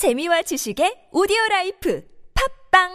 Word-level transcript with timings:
재미와 0.00 0.40
지식의 0.40 1.12
오디오 1.12 1.36
라이프 1.50 2.02
팝빵! 2.32 2.88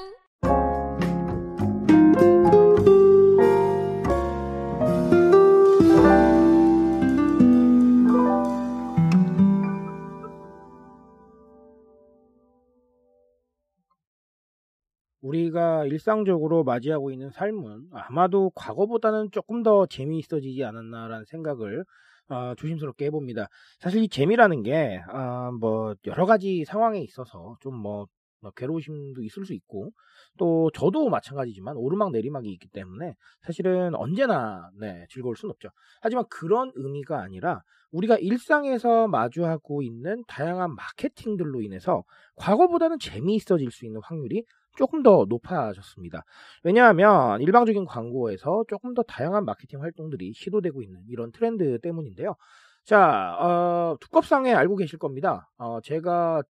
우리가 15.22 15.86
일상적으로 15.86 16.64
맞이하고 16.64 17.12
있는 17.12 17.30
삶은 17.30 17.90
아마도 17.92 18.50
과거보다는 18.56 19.30
조금 19.30 19.62
더 19.62 19.86
재미있어지지 19.86 20.64
않았나라는 20.64 21.26
생각을 21.26 21.86
어, 22.30 22.56
조심스럽게 22.56 23.06
해봅니다. 23.06 23.48
사실 23.80 24.04
이 24.04 24.10
재미라는 24.10 24.64
게, 24.64 25.02
어, 25.12 25.52
뭐, 25.60 25.96
여러 26.08 26.26
가지 26.26 26.66
상황에 26.66 27.00
있어서 27.02 27.58
좀 27.62 27.76
뭐, 27.76 28.08
뭐 28.42 28.52
괴로우심도 28.52 29.24
있을 29.24 29.46
수 29.46 29.54
있고, 29.54 29.92
또 30.38 30.70
저도 30.74 31.10
마찬가지지만 31.10 31.76
오르막 31.78 32.12
내리막이 32.12 32.50
있기 32.54 32.68
때문에 32.70 33.14
사실은 33.42 33.96
언제나, 33.96 34.70
네, 34.80 35.06
즐거울 35.10 35.36
수는 35.36 35.52
없죠. 35.52 35.70
하지만 36.02 36.26
그런 36.30 36.72
의미가 36.76 37.22
아니라 37.22 37.62
우리가 37.92 38.18
일상에서 38.18 39.08
마주하고 39.08 39.82
있는 39.82 40.24
다양한 40.28 40.76
마케팅들로 40.76 41.62
인해서 41.62 42.04
과거보다는 42.36 43.00
재미있어질 43.00 43.72
수 43.72 43.86
있는 43.86 44.02
확률이 44.04 44.44
조금 44.76 45.04
더 45.04 45.26
높아졌습니다. 45.28 46.24
왜냐하면 46.64 47.42
일방적인 47.42 47.86
광고에서 47.86 48.64
조금 48.68 48.94
더 48.94 49.04
다양한 49.04 49.46
마케팅 49.46 49.82
활동들이 49.82 50.34
시도되고 50.34 50.82
있는 50.82 51.02
이런 51.10 51.32
트렌드 51.32 51.80
때문인데요. 51.80 52.36
자, 52.84 53.36
어, 53.40 53.98
두껍상에 54.00 54.54
알고 54.54 54.76
계실 54.78 55.00
겁니다. 55.00 55.50
어, 55.58 55.82
제가 55.82 56.44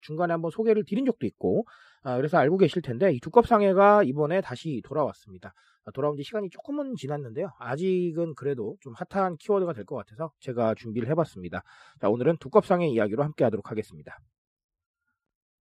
중간에 0.00 0.32
한번 0.32 0.50
소개를 0.50 0.84
드린 0.84 1.04
적도 1.06 1.26
있고, 1.26 1.64
어, 2.02 2.16
그래서 2.16 2.38
알고 2.38 2.58
계실 2.58 2.82
텐데, 2.82 3.12
이 3.12 3.20
두껍상해가 3.20 4.02
이번에 4.04 4.40
다시 4.40 4.80
돌아왔습니다. 4.84 5.52
어, 5.84 5.90
돌아온 5.92 6.16
지 6.16 6.22
시간이 6.24 6.50
조금은 6.50 6.94
지났는데요. 6.96 7.50
아직은 7.58 8.34
그래도 8.34 8.76
좀 8.80 8.94
핫한 9.10 9.36
키워드가 9.38 9.72
될 9.74 9.84
것 9.84 9.96
같아서 9.96 10.32
제가 10.40 10.74
준비를 10.74 11.08
해봤습니다. 11.10 11.62
자, 12.00 12.08
오늘은 12.08 12.38
두껍상해 12.38 12.88
이야기로 12.88 13.22
함께 13.22 13.44
하도록 13.44 13.70
하겠습니다. 13.70 14.18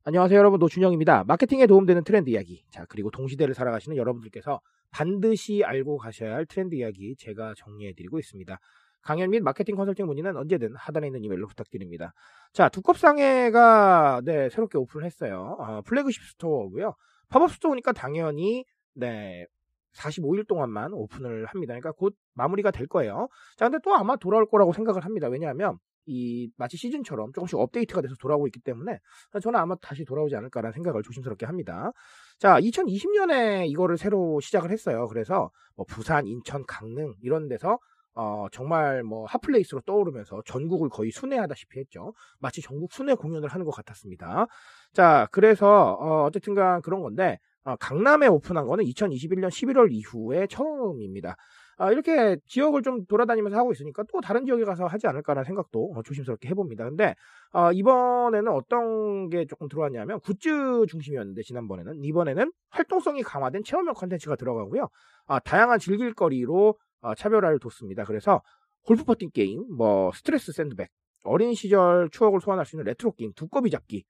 안녕하세요 0.07 0.37
여러분 0.37 0.59
노준영입니다. 0.59 1.23
마케팅에 1.23 1.65
도움되는 1.65 2.03
트렌드 2.03 2.29
이야기 2.29 2.63
자 2.69 2.85
그리고 2.89 3.09
동시대를 3.09 3.55
살아가시는 3.55 3.97
여러분들께서 3.97 4.61
반드시 4.91 5.63
알고 5.63 5.97
가셔야 5.97 6.35
할 6.35 6.45
트렌드 6.45 6.75
이야기 6.75 7.15
제가 7.17 7.55
정리해드리고 7.57 8.19
있습니다. 8.19 8.59
강연 9.01 9.31
및 9.31 9.41
마케팅 9.41 9.75
컨설팅 9.75 10.05
문의는 10.05 10.37
언제든 10.37 10.75
하단에 10.75 11.07
있는 11.07 11.23
이메일로 11.23 11.47
부탁드립니다. 11.47 12.13
자 12.53 12.69
두껍상회가 12.69 14.21
네 14.25 14.49
새롭게 14.49 14.77
오픈을 14.77 15.07
했어요. 15.07 15.57
어, 15.57 15.81
플래그십 15.81 16.21
스토어고요. 16.21 16.93
팝업 17.29 17.49
스토어니까 17.53 17.91
당연히 17.93 18.63
네 18.93 19.47
45일 19.95 20.47
동안만 20.47 20.93
오픈을 20.93 21.47
합니다. 21.47 21.71
그러니까 21.71 21.93
곧 21.93 22.15
마무리가 22.35 22.69
될 22.69 22.85
거예요. 22.85 23.27
자 23.57 23.67
근데 23.67 23.79
또 23.83 23.95
아마 23.95 24.17
돌아올 24.17 24.45
거라고 24.45 24.71
생각을 24.71 25.03
합니다. 25.03 25.29
왜냐하면 25.29 25.79
이 26.05 26.49
마치 26.57 26.77
시즌처럼 26.77 27.31
조금씩 27.33 27.57
업데이트가 27.57 28.01
돼서 28.01 28.15
돌아오고 28.19 28.47
있기 28.47 28.59
때문에 28.61 28.99
저는 29.41 29.59
아마 29.59 29.75
다시 29.75 30.05
돌아오지 30.05 30.35
않을까라는 30.35 30.73
생각을 30.73 31.03
조심스럽게 31.03 31.45
합니다. 31.45 31.91
자, 32.39 32.59
2020년에 32.59 33.67
이거를 33.67 33.97
새로 33.97 34.39
시작을 34.39 34.71
했어요. 34.71 35.07
그래서 35.07 35.49
뭐 35.75 35.85
부산, 35.87 36.27
인천, 36.27 36.63
강릉 36.65 37.13
이런 37.21 37.47
데서 37.47 37.79
어, 38.15 38.47
정말 38.51 39.03
뭐 39.03 39.25
핫플레이스로 39.25 39.81
떠오르면서 39.81 40.41
전국을 40.45 40.89
거의 40.89 41.11
순회하다시피 41.11 41.79
했죠. 41.79 42.13
마치 42.39 42.61
전국 42.61 42.93
순회 42.93 43.15
공연을 43.15 43.49
하는 43.49 43.65
것 43.65 43.71
같았습니다. 43.71 44.47
자, 44.93 45.27
그래서 45.31 45.97
어, 45.99 46.23
어쨌든간 46.23 46.81
그런 46.81 47.01
건데 47.01 47.39
어, 47.65 47.75
강남에 47.75 48.27
오픈한 48.27 48.67
거는 48.67 48.85
2021년 48.85 49.49
11월 49.49 49.91
이후에 49.91 50.47
처음입니다. 50.47 51.35
아, 51.77 51.91
이렇게 51.91 52.37
지역을 52.47 52.83
좀 52.83 53.05
돌아다니면서 53.05 53.57
하고 53.57 53.71
있으니까 53.71 54.03
또 54.11 54.21
다른 54.21 54.45
지역에 54.45 54.63
가서 54.63 54.85
하지 54.85 55.07
않을까라는 55.07 55.45
생각도 55.45 55.93
어, 55.95 56.03
조심스럽게 56.03 56.47
해봅니다. 56.49 56.85
근데 56.85 57.15
어, 57.51 57.71
이번에는 57.71 58.51
어떤 58.51 59.29
게 59.29 59.45
조금 59.45 59.67
들어왔냐면 59.67 60.19
굿즈 60.21 60.85
중심이었는데 60.87 61.41
지난번에는 61.41 62.03
이번에는 62.03 62.51
활동성이 62.69 63.23
강화된 63.23 63.63
체험형 63.63 63.93
컨텐츠가 63.93 64.35
들어가고요. 64.37 64.87
아, 65.27 65.39
다양한 65.39 65.79
즐길거리로 65.79 66.75
어, 67.01 67.15
차별화를 67.15 67.59
뒀습니다. 67.59 68.05
그래서 68.05 68.41
골프 68.85 69.03
퍼팅 69.03 69.31
게임, 69.33 69.65
뭐 69.75 70.11
스트레스 70.13 70.51
샌드백, 70.53 70.89
어린 71.23 71.53
시절 71.55 72.09
추억을 72.11 72.39
소환할 72.39 72.65
수 72.65 72.75
있는 72.75 72.85
레트로 72.85 73.13
게임, 73.13 73.33
두꺼비 73.33 73.69
잡기, 73.69 74.03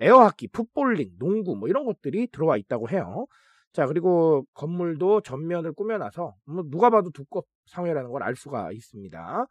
에어 0.00 0.18
하키, 0.20 0.48
풋볼링, 0.48 1.18
농구 1.18 1.56
뭐 1.56 1.68
이런 1.68 1.84
것들이 1.84 2.28
들어와 2.30 2.56
있다고 2.56 2.90
해요. 2.90 3.26
자, 3.72 3.86
그리고 3.86 4.44
건물도 4.54 5.20
전면을 5.22 5.72
꾸며놔서 5.72 6.34
뭐 6.46 6.64
누가 6.70 6.90
봐도 6.90 7.10
두껍 7.10 7.46
상회라는 7.66 8.10
걸 8.10 8.22
알 8.22 8.34
수가 8.36 8.72
있습니다. 8.72 9.46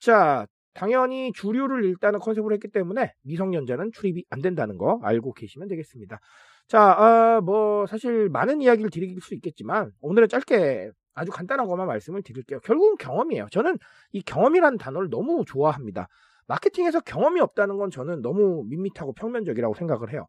자, 0.00 0.46
당연히 0.74 1.32
주류를 1.32 1.84
일단은 1.84 2.20
컨셉으로 2.20 2.54
했기 2.54 2.68
때문에 2.68 3.12
미성년자는 3.22 3.92
출입이 3.92 4.24
안 4.30 4.40
된다는 4.42 4.78
거 4.78 5.00
알고 5.02 5.32
계시면 5.34 5.68
되겠습니다. 5.68 6.20
자, 6.68 7.38
어, 7.38 7.40
뭐 7.40 7.86
사실 7.86 8.28
많은 8.28 8.60
이야기를 8.60 8.90
드릴 8.90 9.20
수 9.20 9.34
있겠지만 9.34 9.90
오늘은 10.00 10.28
짧게 10.28 10.90
아주 11.14 11.32
간단한 11.32 11.66
것만 11.66 11.86
말씀을 11.88 12.22
드릴게요. 12.22 12.60
결국은 12.60 12.96
경험이에요. 12.98 13.48
저는 13.50 13.76
이 14.12 14.22
경험이라는 14.22 14.78
단어를 14.78 15.08
너무 15.10 15.44
좋아합니다. 15.46 16.06
마케팅에서 16.46 17.00
경험이 17.00 17.40
없다는 17.40 17.76
건 17.78 17.90
저는 17.90 18.22
너무 18.22 18.64
밋밋하고 18.68 19.14
평면적이라고 19.14 19.74
생각을 19.74 20.12
해요. 20.12 20.26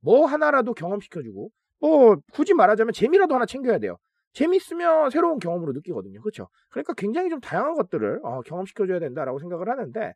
뭐 0.00 0.26
하나라도 0.26 0.74
경험시켜주고 0.74 1.50
뭐 1.82 2.16
굳이 2.32 2.54
말하자면 2.54 2.92
재미라도 2.92 3.34
하나 3.34 3.44
챙겨야 3.44 3.78
돼요. 3.78 3.98
재밌으면 4.32 5.10
새로운 5.10 5.40
경험으로 5.40 5.72
느끼거든요. 5.72 6.22
그렇죠? 6.22 6.48
그러니까 6.70 6.94
굉장히 6.94 7.28
좀 7.28 7.40
다양한 7.40 7.74
것들을 7.74 8.20
어, 8.22 8.40
경험시켜줘야 8.42 9.00
된다라고 9.00 9.40
생각을 9.40 9.68
하는데 9.68 10.14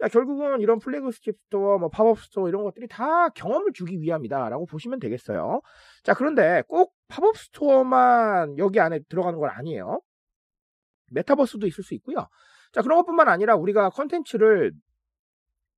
자, 0.00 0.08
결국은 0.08 0.60
이런 0.60 0.78
플래그십 0.78 1.36
스토어, 1.46 1.78
뭐 1.78 1.88
팝업 1.88 2.20
스토어 2.20 2.48
이런 2.48 2.62
것들이 2.62 2.86
다 2.86 3.28
경험을 3.30 3.72
주기 3.74 4.00
위함이다라고 4.00 4.66
보시면 4.66 5.00
되겠어요. 5.00 5.60
자, 6.04 6.14
그런데 6.14 6.62
꼭 6.68 6.94
팝업 7.08 7.36
스토어만 7.36 8.58
여기 8.58 8.78
안에 8.78 9.00
들어가는 9.08 9.38
건 9.40 9.50
아니에요. 9.50 10.00
메타버스도 11.10 11.66
있을 11.66 11.82
수 11.82 11.94
있고요. 11.94 12.28
자, 12.72 12.80
그런 12.82 12.98
것뿐만 12.98 13.28
아니라 13.28 13.56
우리가 13.56 13.90
컨텐츠를 13.90 14.72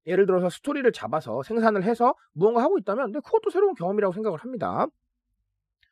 예를 0.07 0.27
들어서 0.27 0.51
스토리를 0.51 0.91
잡아서 0.93 1.43
생산을 1.43 1.83
해서 1.85 2.15
무언가 2.33 2.63
하고 2.63 2.77
있다면 2.79 3.07
근데 3.07 3.21
그것도 3.21 3.49
새로운 3.51 3.75
경험이라고 3.75 4.13
생각을 4.13 4.39
합니다. 4.39 4.87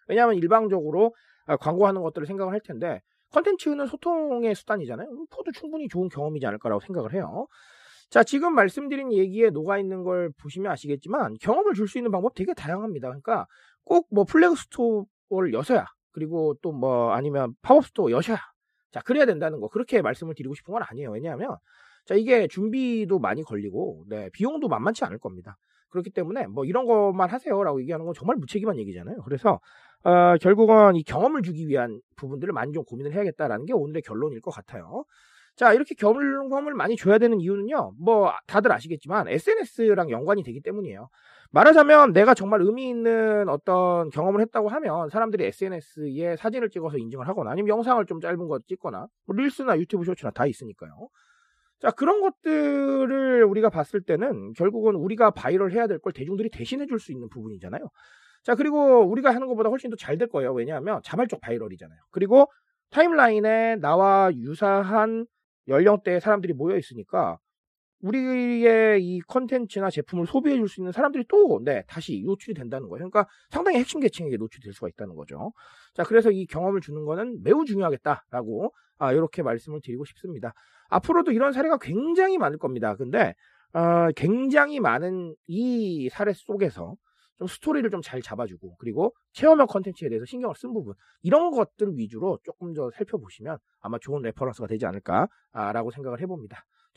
왜냐하면 0.09 0.37
일방적으로 0.37 1.15
아, 1.47 1.57
광고하는 1.57 2.03
것들을 2.03 2.27
생각을 2.27 2.53
할 2.53 2.61
텐데 2.61 3.01
컨텐츠는 3.33 3.87
소통의 3.87 4.55
수단이잖아요. 4.55 5.09
음, 5.09 5.27
그것도 5.31 5.53
충분히 5.53 5.89
좋은 5.89 6.09
경험이지 6.09 6.47
않을까라고 6.47 6.81
생각을 6.81 7.13
해요. 7.15 7.47
자, 8.11 8.25
지금 8.25 8.55
말씀드린 8.55 9.13
얘기에 9.13 9.51
녹아 9.51 9.79
있는 9.79 10.03
걸 10.03 10.31
보시면 10.43 10.73
아시겠지만 10.73 11.35
경험을 11.43 11.75
줄 11.75 11.87
수 11.89 11.99
있는 11.99 12.11
방법 12.11 12.35
되게 12.35 12.55
다양합니다. 12.55 13.09
그러니까 13.09 13.47
꼭 13.85 14.09
뭐 14.11 14.25
플래그십 14.25 14.55
스토어를 14.57 15.53
여셔야 15.53 15.87
그리고 16.13 16.55
또 16.63 16.73
뭐 16.73 17.13
아니면 17.13 17.55
팝업 17.63 17.85
스토어 17.87 18.11
여셔야 18.11 18.39
자, 18.93 19.01
그래야 19.03 19.27
된다는 19.27 19.61
거 19.61 19.69
그렇게 19.69 20.01
말씀을 20.03 20.35
드리고 20.35 20.55
싶은 20.55 20.73
건 20.73 20.83
아니에요. 20.89 21.11
왜냐하면 21.13 21.57
자, 22.07 22.15
이게 22.15 22.49
준비도 22.49 23.19
많이 23.19 23.43
걸리고 23.43 24.05
네, 24.09 24.31
비용도 24.33 24.69
만만치 24.69 25.05
않을 25.05 25.19
겁니다. 25.19 25.59
그렇기 25.91 26.10
때문에 26.10 26.47
뭐 26.47 26.65
이런 26.65 26.87
것만 26.87 27.31
하세요라고 27.31 27.81
얘기하는 27.81 28.04
건 28.04 28.15
정말 28.15 28.37
무책임한 28.37 28.78
얘기잖아요. 28.78 29.22
그래서 29.25 29.60
어, 30.04 30.37
결국은 30.41 30.97
이 30.97 31.03
경험을 31.03 31.43
주기 31.43 31.66
위한 31.69 32.00
부분들을 32.16 32.53
많이 32.53 32.72
좀 32.72 32.84
고민을 32.84 33.12
해야겠다라는 33.12 33.66
게 33.66 33.72
오늘의 33.72 34.03
결론일 34.03 34.41
것 34.41 34.50
같아요. 34.50 35.04
자, 35.59 35.72
이렇게 35.72 35.97
경험을 35.97 36.75
많이 36.75 36.97
줘야 36.97 37.19
되는 37.19 37.41
이유는요, 37.41 37.94
뭐, 37.99 38.32
다들 38.47 38.71
아시겠지만, 38.71 39.26
SNS랑 39.26 40.09
연관이 40.10 40.44
되기 40.44 40.60
때문이에요. 40.60 41.09
말하자면, 41.50 42.12
내가 42.12 42.34
정말 42.34 42.62
의미 42.62 42.88
있는 42.88 43.49
어떤 43.49 44.08
경험을 44.11 44.41
했다고 44.43 44.69
하면, 44.69 45.11
사람들이 45.11 45.46
SNS에 45.46 46.37
사진을 46.37 46.70
찍어서 46.70 46.99
인증을 46.99 47.26
하거나, 47.26 47.50
아니면 47.50 47.70
영상을 47.70 48.06
좀 48.06 48.20
짧은 48.20 48.46
거 48.46 48.61
찍거나, 48.69 49.08
뭐 49.26 49.37
릴스나 49.37 49.76
유튜브 49.79 50.05
쇼츠나 50.05 50.31
다 50.31 50.46
있으니까요. 50.46 51.08
자, 51.81 51.91
그런 51.93 52.21
것들을 52.21 53.45
우리가 53.45 53.71
봤을 53.71 54.01
때는, 54.03 54.53
결국은 54.55 54.95
우리가 54.97 55.31
바이럴 55.31 55.73
해야 55.73 55.87
될 55.87 55.99
걸 56.01 56.13
대중들이 56.13 56.51
대신해 56.51 56.87
줄 56.87 56.99
수 57.01 57.13
있는 57.13 57.29
부분이잖아요. 57.29 57.89
자, 58.45 58.55
그리고 58.57 59.03
우리가 59.11 59.31
하는 59.35 59.47
것보다 59.49 59.69
훨씬 59.71 59.91
더 59.91 59.97
잘 59.97 60.19
될 60.19 60.29
거예요. 60.29 60.53
왜냐하면 60.55 61.01
자발적 61.05 61.41
바이럴이잖아요. 61.41 61.99
그리고 62.11 62.47
타임라인에 62.91 63.77
나와 63.77 64.31
유사한 64.35 65.27
연령대의 65.69 66.21
사람들이 66.21 66.53
모여 66.55 66.77
있으니까 66.79 67.39
우리의 68.00 69.03
이 69.05 69.21
컨텐츠나 69.23 69.91
제품을 69.91 70.27
소비해 70.27 70.56
줄 70.56 70.69
수 70.69 70.81
있는 70.81 70.93
사람들이 70.93 71.25
또, 71.29 71.61
네, 71.65 71.83
다시 71.89 72.23
노출이 72.25 72.55
된다는 72.55 72.89
거예요. 72.89 73.11
그러니까 73.11 73.27
상당히 73.50 73.79
핵심 73.79 74.00
계층에게 74.00 74.37
노출이 74.37 74.62
될 74.65 74.73
수가 74.73 74.89
있다는 74.89 75.15
거죠. 75.17 75.53
자, 75.95 76.05
그래서 76.05 76.31
이 76.31 76.47
경험을 76.47 76.81
주는 76.81 77.05
거는 77.05 77.43
매우 77.43 77.65
중요하겠다라고, 77.65 78.73
아, 78.99 79.12
이렇게 79.12 79.43
말씀을 79.43 79.81
드리고 79.83 80.05
싶습니다. 80.05 80.53
앞으로도 80.91 81.33
이런 81.33 81.53
사례가 81.53 81.79
굉장히 81.79 82.39
많을 82.39 82.59
겁니다. 82.59 82.95
근데, 82.97 83.35
어, 83.73 84.09
굉장히 84.17 84.81
많은 84.81 85.35
이 85.47 86.09
사례 86.11 86.33
속에서 86.33 86.94
좀 87.39 87.47
스토리를 87.47 87.89
좀 87.91 88.01
잘 88.03 88.21
잡아주고 88.23 88.77
그리고 88.79 89.15
체험형 89.33 89.67
컨텐츠에 89.69 90.09
대해서 90.09 90.25
신경을 90.25 90.56
쓴 90.56 90.73
부분 90.73 90.94
이런 91.23 91.51
것들 91.53 91.97
위주로 91.97 92.39
조금 92.43 92.73
더 92.75 92.91
살펴보시면 92.91 93.59
아마 93.81 93.99
좋은 94.01 94.23
reference가 94.23 94.67
되지 94.67 94.87
않을까라고 94.87 95.91
생각을 95.93 96.21
해봅니다. 96.21 96.65